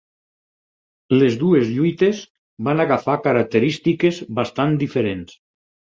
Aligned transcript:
Les 1.15 1.35
dues 1.41 1.67
lluites 1.73 2.23
van 2.69 2.81
agafar 2.85 3.19
característiques 3.27 4.19
bastant 4.41 4.75
diferents. 4.87 5.41